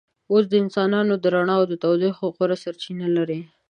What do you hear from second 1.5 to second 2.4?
او تودوخې